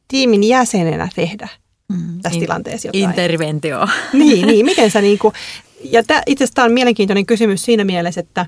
[0.08, 1.48] tiimin jäsenenä tehdä
[1.88, 2.20] mm.
[2.22, 3.04] tässä In, tilanteessa jotain?
[3.04, 3.88] Interventio.
[4.12, 5.34] Niin, niin miten sä niin kuin,
[5.84, 8.46] ja tämä, itse asiassa tämä on mielenkiintoinen kysymys siinä mielessä, että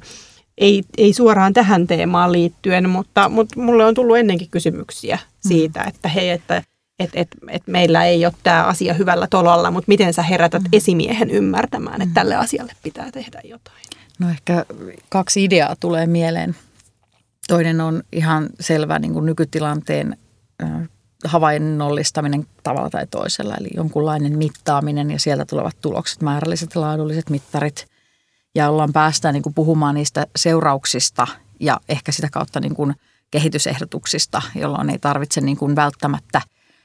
[0.58, 5.48] ei, ei suoraan tähän teemaan liittyen, mutta, mutta mulle on tullut ennenkin kysymyksiä mm.
[5.48, 6.62] siitä, että hei, että
[6.98, 10.68] että et, et meillä ei ole tämä asia hyvällä tolalla, mutta miten sä herätät mm.
[10.72, 13.82] esimiehen ymmärtämään, että tälle asialle pitää tehdä jotain?
[14.18, 14.66] No ehkä
[15.08, 16.56] kaksi ideaa tulee mieleen.
[17.48, 20.16] Toinen on ihan selvä niin kuin nykytilanteen
[21.24, 27.86] havainnollistaminen tavalla tai toisella, eli jonkunlainen mittaaminen ja sieltä tulevat tulokset, määrälliset ja laadulliset mittarit.
[28.54, 31.26] Ja ollaan päästään niin kuin puhumaan niistä seurauksista
[31.60, 32.94] ja ehkä sitä kautta niin kuin
[33.30, 36.40] kehitysehdotuksista, jolloin ei tarvitse niin kuin välttämättä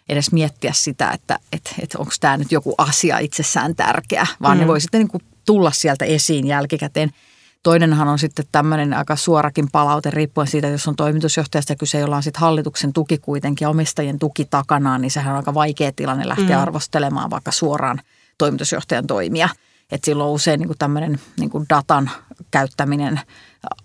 [0.10, 4.62] edes miettiä sitä, että et, et onko tämä nyt joku asia itsessään tärkeä, vaan mm.
[4.62, 7.10] ne voi sitten niin kuin tulla sieltä esiin jälkikäteen–
[7.64, 12.24] Toinenhan on sitten tämmöinen aika suorakin palaute riippuen siitä, jos on toimitusjohtajasta kyse, jolla on
[12.24, 16.56] sitten hallituksen tuki kuitenkin ja omistajien tuki takanaan, niin sehän on aika vaikea tilanne lähteä
[16.56, 16.62] mm.
[16.62, 18.02] arvostelemaan vaikka suoraan
[18.38, 19.50] toimitusjohtajan toimia.
[19.92, 22.10] Että silloin usein niin tämmöinen niin datan
[22.52, 23.20] käyttäminen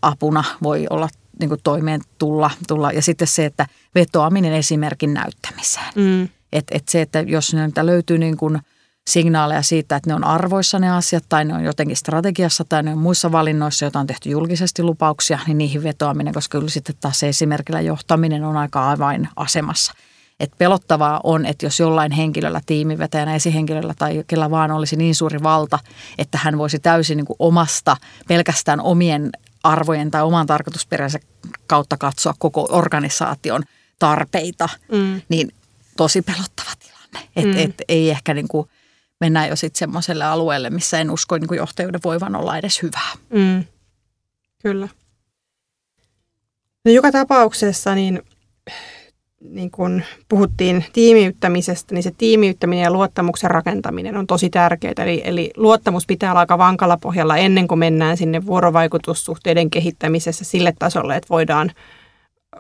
[0.02, 1.08] apuna voi olla
[1.40, 2.92] niin kuin toimeen tulla, tulla.
[2.92, 5.92] Ja sitten se, että vetoaminen esimerkin näyttämiseen.
[5.94, 6.28] Mm.
[6.52, 8.58] Että et se, että jos näitä löytyy niin kuin–
[9.08, 12.92] signaaleja siitä, että ne on arvoissa ne asiat tai ne on jotenkin strategiassa tai ne
[12.92, 17.20] on muissa valinnoissa, joita on tehty julkisesti lupauksia, niin niihin vetoaminen, koska kyllä sitten taas
[17.20, 19.92] se esimerkillä johtaminen on aika avainasemassa.
[20.40, 25.42] Et pelottavaa on, että jos jollain henkilöllä, tiimivetäjänä, esihenkilöllä tai kellä vaan olisi niin suuri
[25.42, 25.78] valta,
[26.18, 27.96] että hän voisi täysin niin kuin omasta,
[28.28, 29.30] pelkästään omien
[29.64, 31.18] arvojen tai oman tarkoitusperänsä
[31.66, 33.62] kautta katsoa koko organisaation
[33.98, 35.22] tarpeita, mm.
[35.28, 35.52] niin
[35.96, 37.28] tosi pelottava tilanne.
[37.36, 37.64] Että mm.
[37.64, 38.68] et ei ehkä niin kuin
[39.20, 43.12] mennään jo sitten semmoiselle alueelle, missä en usko niin kuin johtajuuden voivan olla edes hyvää.
[43.30, 43.64] Mm.
[44.62, 44.88] Kyllä.
[46.84, 48.22] No joka tapauksessa niin,
[49.40, 54.94] niin kun puhuttiin tiimiyttämisestä, niin se tiimiyttäminen ja luottamuksen rakentaminen on tosi tärkeää.
[54.98, 60.74] Eli, eli luottamus pitää olla aika vankalla pohjalla ennen kuin mennään sinne vuorovaikutussuhteiden kehittämisessä sille
[60.78, 61.72] tasolle, että voidaan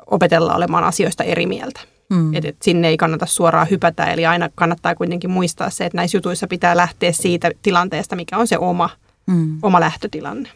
[0.06, 1.80] opetella olemaan asioista eri mieltä.
[2.10, 2.34] Mm.
[2.34, 6.16] Et, et sinne ei kannata suoraan hypätä, eli aina kannattaa kuitenkin muistaa se, että näissä
[6.16, 8.90] jutuissa pitää lähteä siitä tilanteesta, mikä on se oma,
[9.26, 9.58] mm.
[9.62, 10.50] oma lähtötilanne.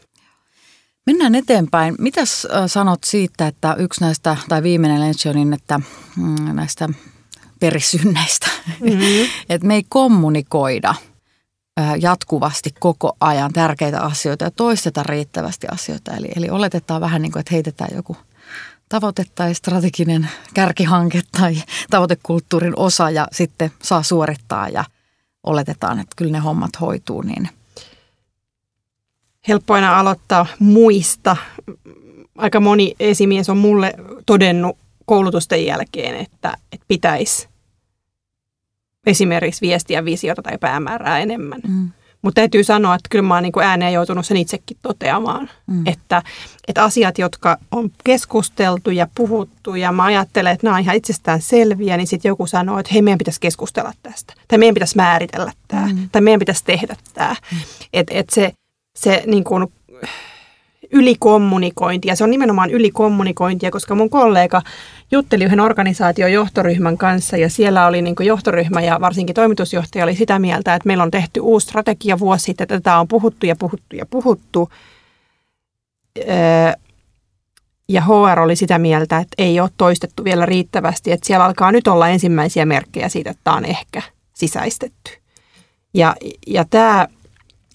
[1.06, 1.94] Mennään eteenpäin.
[1.98, 5.80] Mitäs sanot siitä, että yksi näistä, tai viimeinen Lencionin, että
[6.16, 6.88] mm, näistä
[7.60, 8.46] perisynneistä,
[8.80, 9.28] mm-hmm.
[9.48, 10.94] että me ei kommunikoida
[12.00, 16.16] jatkuvasti koko ajan tärkeitä asioita ja toisteta riittävästi asioita.
[16.16, 18.16] Eli, eli oletetaan vähän niin kuin, että heitetään joku
[18.92, 24.84] tavoite tai strateginen kärkihanke tai tavoitekulttuurin osa ja sitten saa suorittaa ja
[25.44, 27.48] oletetaan, että kyllä ne hommat hoituu niin–
[29.48, 31.36] helppo aina aloittaa muista.
[32.38, 33.94] Aika moni esimies on mulle
[34.26, 37.48] todennut koulutusten jälkeen, että, että pitäisi
[39.06, 41.60] esimerkiksi viestiä visiota tai päämäärää enemmän.
[41.68, 41.90] Mm.
[42.22, 45.86] Mutta täytyy sanoa, että kyllä mä oon niin kuin ääneen joutunut sen itsekin toteamaan, mm.
[45.86, 46.22] että,
[46.68, 51.42] että asiat, jotka on keskusteltu ja puhuttu ja mä ajattelen, että nämä on ihan itsestään
[51.42, 54.34] selviä, niin sitten joku sanoo, että hei, meidän pitäisi keskustella tästä.
[54.48, 55.86] Tai meidän pitäisi määritellä tämä.
[55.86, 56.08] Mm.
[56.12, 57.36] Tai meidän pitäisi tehdä tämä.
[57.52, 57.58] Mm.
[57.92, 58.52] Että et se,
[58.98, 59.72] se niin kuin
[60.92, 64.62] ylikommunikointi, ja se on nimenomaan ylikommunikointia, koska mun kollega
[65.10, 70.38] jutteli yhden organisaation johtoryhmän kanssa, ja siellä oli niin johtoryhmä ja varsinkin toimitusjohtaja oli sitä
[70.38, 73.96] mieltä, että meillä on tehty uusi strategia vuosi sitten, että tätä on puhuttu ja puhuttu
[73.96, 74.70] ja puhuttu.
[77.88, 81.88] Ja HR oli sitä mieltä, että ei ole toistettu vielä riittävästi, että siellä alkaa nyt
[81.88, 84.02] olla ensimmäisiä merkkejä siitä, että tämä on ehkä
[84.34, 85.12] sisäistetty.
[85.94, 87.08] Ja, ja tämä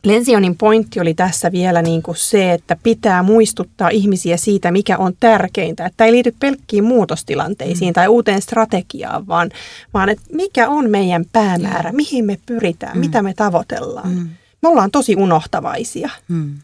[0.04, 5.14] Lensionin pointti oli tässä vielä niin kuin se, että pitää muistuttaa ihmisiä siitä, mikä on
[5.20, 5.86] tärkeintä.
[5.86, 7.94] Että ei liity pelkkiin muutostilanteisiin mm.
[7.94, 9.50] tai uuteen strategiaan, vaan,
[9.94, 13.00] vaan että mikä on meidän päämäärä, mihin me pyritään, mm.
[13.00, 14.10] mitä me tavoitellaan.
[14.10, 14.30] Mm.
[14.62, 16.10] Me ollaan tosi unohtavaisia.
[16.28, 16.58] Mm.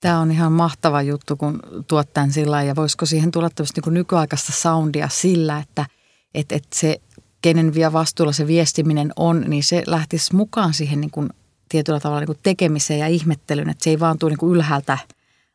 [0.00, 4.52] Tämä on ihan mahtava juttu, kun tuot tämän sillä ja voisiko siihen tulla niin nykyaikaista
[4.52, 5.86] soundia sillä, että
[6.34, 7.00] että että se
[7.42, 11.30] kenen vielä vastuulla se viestiminen on, niin se lähtisi mukaan siihen niin kuin
[11.72, 14.98] tietyllä tavalla niin kuin tekemiseen ja ihmettelyyn, että se ei vaan tule niin kuin ylhäältä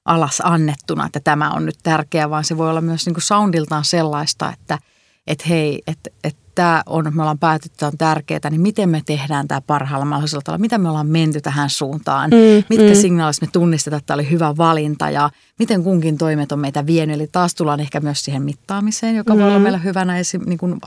[0.06, 3.86] alas annettuna, että tämä on nyt tärkeä, vaan se voi olla myös niin kuin soundiltaan
[3.86, 4.80] sellaista, että,
[5.28, 9.02] että hei, että, että tämä on, me ollaan päätetty, että on tärkeää, niin miten me
[9.06, 13.02] tehdään tämä parhaalla mahdollisella tavalla, mitä me ollaan menty tähän suuntaan, mm, mitkä mm.
[13.02, 17.16] signaalit me tunnistetaan, että tämä oli hyvä valinta ja miten kunkin toimet on meitä vienyt.
[17.16, 19.40] Eli taas tullaan ehkä myös siihen mittaamiseen, joka mm.
[19.40, 19.64] voi olla mm.
[19.64, 20.80] meillä hyvänä esim, niin kuin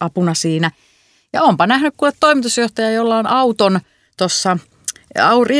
[0.00, 0.70] apuna siinä.
[1.32, 3.80] Ja onpa nähnyt kuule toimitusjohtaja, jolla on auton
[4.16, 4.58] tuossa–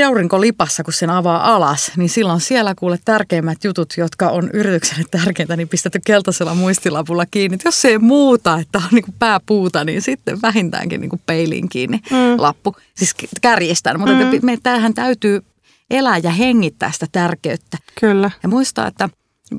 [0.06, 5.56] aurinkolipassa, kun sen avaa alas, niin silloin siellä kuule tärkeimmät jutut, jotka on yritykselle tärkeintä,
[5.56, 7.54] niin pistetty keltaisella muistilapulla kiinni.
[7.54, 11.22] Et jos se ei muuta, että on niin kuin pääpuuta, niin sitten vähintäänkin niin kuin
[11.26, 12.16] peiliin kiinni mm.
[12.38, 12.76] lappu.
[12.94, 14.38] Siis kärjestään, mutta mm.
[14.42, 15.42] me, tämähän täytyy
[15.90, 17.78] elää ja hengittää sitä tärkeyttä.
[18.00, 18.30] Kyllä.
[18.42, 19.08] Ja muistaa, että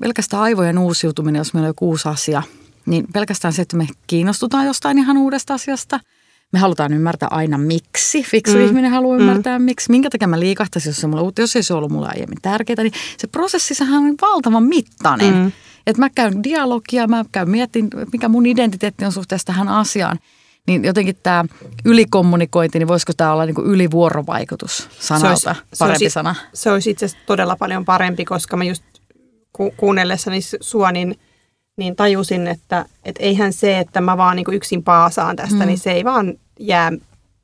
[0.01, 2.43] pelkästään aivojen uusiutuminen, jos meillä on joku uusi asia,
[2.85, 5.99] niin pelkästään se, että me kiinnostutaan jostain ihan uudesta asiasta–
[6.53, 8.23] me halutaan ymmärtää aina miksi.
[8.23, 8.65] Fiksu mm.
[8.65, 9.21] ihminen haluaa mm.
[9.21, 9.91] ymmärtää miksi.
[9.91, 12.83] Minkä takia mä liikahtaisin, jos, se mulla, jos ei se ollut mulle aiemmin tärkeää.
[12.83, 15.33] Niin se prosessissahan on valtavan mittainen.
[15.33, 15.51] Mm.
[15.87, 20.19] Että mä käyn dialogia, mä käyn mietin, mikä mun identiteetti on suhteessa tähän asiaan.
[20.67, 21.45] Niin jotenkin tämä
[21.85, 26.35] ylikommunikointi, niin voisiko tämä olla niin kuin ylivuorovaikutus sanalta se olisi, parempi se olisi, sana?
[26.53, 28.83] Se olisi itse asiassa todella paljon parempi, koska mä just
[29.53, 31.15] ku, kuunnellessani sua, niin–
[31.77, 35.65] niin tajusin, että, että eihän se, että mä vaan niin yksin paasaan tästä, mm.
[35.65, 36.91] niin se ei vaan jää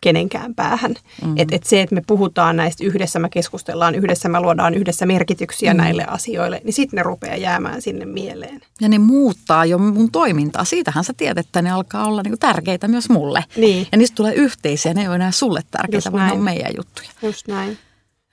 [0.03, 0.93] kenenkään päähän.
[1.25, 1.33] Mm.
[1.37, 5.73] Että et se, että me puhutaan näistä yhdessä, me keskustellaan yhdessä, me luodaan yhdessä merkityksiä
[5.73, 5.77] mm.
[5.77, 8.61] näille asioille, niin sitten ne rupeaa jäämään sinne mieleen.
[8.81, 10.65] Ja ne muuttaa jo mun toimintaa.
[10.65, 13.45] Siitähän sä tiedät, että ne alkaa olla niinku tärkeitä myös mulle.
[13.55, 13.87] Niin.
[13.91, 17.09] Ja niistä tulee yhteisiä, ne ei ole enää sulle tärkeitä, vaan ne on meidän juttuja.
[17.21, 17.77] Just näin.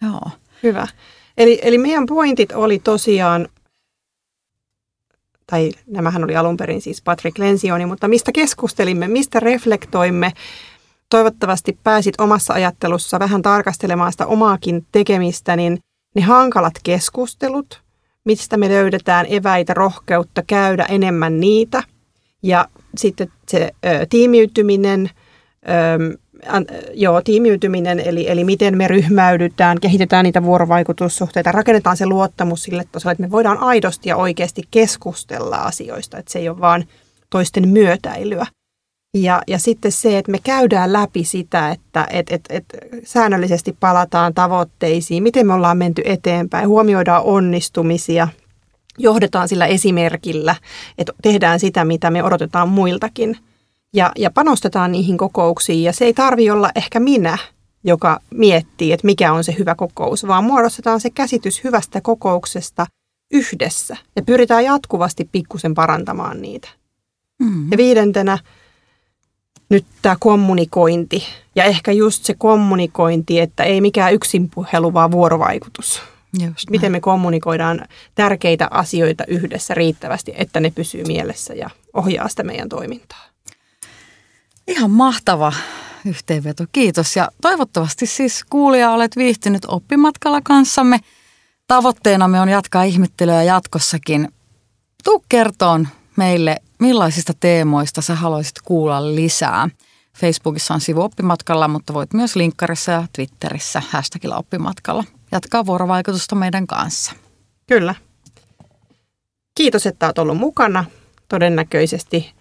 [0.03, 0.31] Joo.
[0.63, 0.87] Hyvä.
[1.39, 3.49] Eli, eli meidän pointit oli tosiaan
[5.51, 10.33] tai nämähän oli alun perin siis Patrick Lensioni, mutta mistä keskustelimme, mistä reflektoimme.
[11.09, 15.79] Toivottavasti pääsit omassa ajattelussa vähän tarkastelemaan sitä omaakin tekemistä, niin
[16.15, 17.83] ne hankalat keskustelut,
[18.25, 21.83] mistä me löydetään eväitä, rohkeutta käydä enemmän niitä.
[22.43, 25.11] Ja sitten se ö, tiimiytyminen,
[25.69, 26.19] ö,
[26.95, 33.13] joo, tiimiytyminen, eli, eli miten me ryhmäydytään, kehitetään niitä vuorovaikutussuhteita, rakennetaan se luottamus sille tasolle,
[33.13, 36.85] että me voidaan aidosti ja oikeasti keskustella asioista, että se ei ole vaan
[37.31, 38.47] toisten myötäilyä.
[39.15, 42.65] Ja, ja sitten se, että me käydään läpi sitä, että et, et, et
[43.05, 48.29] säännöllisesti palataan tavoitteisiin, miten me ollaan menty eteenpäin, huomioidaan onnistumisia,
[48.99, 50.55] johdetaan sillä esimerkillä,
[50.99, 53.37] että tehdään sitä, mitä me odotetaan muiltakin.
[53.95, 55.83] Ja, ja panostetaan niihin kokouksiin.
[55.83, 57.39] Ja se ei tarvi olla ehkä minä,
[57.85, 62.87] joka miettii, että mikä on se hyvä kokous, vaan muodostetaan se käsitys hyvästä kokouksesta
[63.33, 63.97] yhdessä.
[64.17, 66.69] Ja pyritään jatkuvasti pikkusen parantamaan niitä.
[67.39, 67.69] Mm-hmm.
[67.71, 68.39] Ja viidentenä–
[69.71, 71.25] nyt tämä kommunikointi
[71.55, 76.03] ja ehkä just se kommunikointi, että ei mikään yksin puhelu, vaan vuorovaikutus.
[76.47, 82.43] Just Miten me kommunikoidaan tärkeitä asioita yhdessä riittävästi, että ne pysyy mielessä ja ohjaa sitä
[82.43, 83.30] meidän toimintaa.
[84.71, 85.53] Ihan mahtava
[86.07, 86.65] yhteenveto.
[86.73, 90.99] Kiitos ja toivottavasti siis kuulija olet viihtynyt oppimatkalla kanssamme.
[91.67, 94.29] Tavoitteenamme on jatkaa ihmettelyä jatkossakin.
[95.05, 99.69] Tuu kertoon meille millaisista teemoista sä haluaisit kuulla lisää.
[100.19, 106.67] Facebookissa on sivu oppimatkalla, mutta voit myös linkkarissa ja Twitterissä hashtagilla oppimatkalla jatkaa vuorovaikutusta meidän
[106.67, 107.13] kanssa.
[107.67, 107.95] Kyllä.
[109.55, 110.85] Kiitos, että olet ollut mukana.
[111.29, 112.40] Todennäköisesti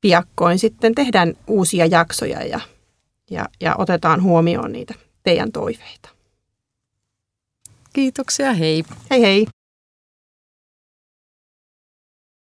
[0.00, 2.60] piakkoin sitten tehdään uusia jaksoja ja,
[3.30, 6.08] ja, ja otetaan huomioon niitä teidän toiveita.
[7.92, 8.84] Kiitoksia, hei.
[9.10, 9.46] Hei hei.